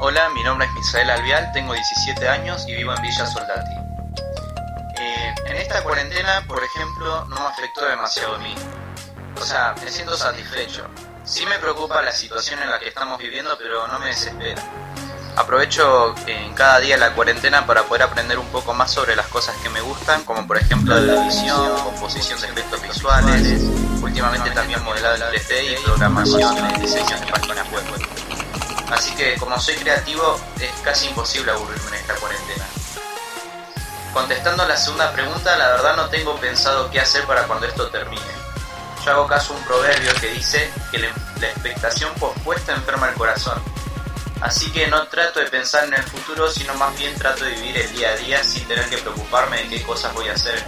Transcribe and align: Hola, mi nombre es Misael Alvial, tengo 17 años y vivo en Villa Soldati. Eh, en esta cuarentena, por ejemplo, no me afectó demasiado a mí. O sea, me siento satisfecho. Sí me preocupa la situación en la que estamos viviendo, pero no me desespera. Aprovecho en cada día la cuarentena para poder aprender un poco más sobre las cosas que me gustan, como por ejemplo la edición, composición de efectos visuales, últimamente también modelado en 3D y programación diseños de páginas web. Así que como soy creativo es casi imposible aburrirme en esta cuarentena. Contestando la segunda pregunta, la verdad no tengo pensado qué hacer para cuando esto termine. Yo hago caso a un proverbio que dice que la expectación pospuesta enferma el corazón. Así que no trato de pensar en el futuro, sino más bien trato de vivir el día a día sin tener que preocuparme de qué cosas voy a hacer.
Hola, 0.00 0.28
mi 0.28 0.44
nombre 0.44 0.64
es 0.64 0.72
Misael 0.74 1.10
Alvial, 1.10 1.50
tengo 1.50 1.74
17 1.74 2.28
años 2.28 2.64
y 2.68 2.74
vivo 2.76 2.94
en 2.94 3.02
Villa 3.02 3.26
Soldati. 3.26 3.74
Eh, 4.96 5.34
en 5.46 5.56
esta 5.56 5.82
cuarentena, 5.82 6.44
por 6.46 6.62
ejemplo, 6.62 7.24
no 7.24 7.34
me 7.34 7.46
afectó 7.46 7.84
demasiado 7.84 8.36
a 8.36 8.38
mí. 8.38 8.54
O 9.40 9.44
sea, 9.44 9.74
me 9.82 9.90
siento 9.90 10.16
satisfecho. 10.16 10.86
Sí 11.24 11.44
me 11.46 11.58
preocupa 11.58 12.00
la 12.00 12.12
situación 12.12 12.62
en 12.62 12.70
la 12.70 12.78
que 12.78 12.90
estamos 12.90 13.18
viviendo, 13.18 13.58
pero 13.58 13.88
no 13.88 13.98
me 13.98 14.06
desespera. 14.06 14.62
Aprovecho 15.34 16.14
en 16.28 16.54
cada 16.54 16.78
día 16.78 16.96
la 16.96 17.12
cuarentena 17.14 17.66
para 17.66 17.82
poder 17.82 18.04
aprender 18.04 18.38
un 18.38 18.48
poco 18.50 18.72
más 18.74 18.92
sobre 18.92 19.16
las 19.16 19.26
cosas 19.26 19.56
que 19.56 19.68
me 19.68 19.80
gustan, 19.80 20.24
como 20.24 20.46
por 20.46 20.58
ejemplo 20.58 20.94
la 20.94 21.24
edición, 21.24 21.76
composición 21.82 22.40
de 22.40 22.46
efectos 22.46 22.80
visuales, 22.82 23.62
últimamente 24.00 24.52
también 24.52 24.80
modelado 24.84 25.16
en 25.16 25.22
3D 25.22 25.72
y 25.72 25.84
programación 25.84 26.80
diseños 26.80 27.20
de 27.20 27.26
páginas 27.26 27.68
web. 27.72 27.97
Así 28.90 29.14
que 29.14 29.36
como 29.36 29.58
soy 29.60 29.74
creativo 29.76 30.40
es 30.60 30.70
casi 30.82 31.08
imposible 31.08 31.52
aburrirme 31.52 31.88
en 31.88 31.94
esta 31.94 32.14
cuarentena. 32.14 32.66
Contestando 34.12 34.66
la 34.66 34.76
segunda 34.76 35.12
pregunta, 35.12 35.56
la 35.56 35.68
verdad 35.68 35.96
no 35.96 36.08
tengo 36.08 36.34
pensado 36.36 36.90
qué 36.90 37.00
hacer 37.00 37.24
para 37.24 37.46
cuando 37.46 37.66
esto 37.66 37.88
termine. 37.88 38.22
Yo 39.04 39.12
hago 39.12 39.26
caso 39.26 39.52
a 39.52 39.56
un 39.56 39.64
proverbio 39.64 40.12
que 40.20 40.28
dice 40.28 40.70
que 40.90 40.98
la 40.98 41.08
expectación 41.48 42.12
pospuesta 42.14 42.74
enferma 42.74 43.10
el 43.10 43.14
corazón. 43.14 43.62
Así 44.40 44.70
que 44.70 44.86
no 44.86 45.06
trato 45.08 45.40
de 45.40 45.46
pensar 45.46 45.84
en 45.84 45.94
el 45.94 46.02
futuro, 46.04 46.50
sino 46.50 46.74
más 46.74 46.96
bien 46.96 47.14
trato 47.16 47.44
de 47.44 47.50
vivir 47.52 47.76
el 47.76 47.92
día 47.92 48.10
a 48.10 48.16
día 48.16 48.44
sin 48.44 48.66
tener 48.66 48.88
que 48.88 48.98
preocuparme 48.98 49.64
de 49.64 49.68
qué 49.68 49.82
cosas 49.82 50.14
voy 50.14 50.28
a 50.28 50.32
hacer. 50.32 50.64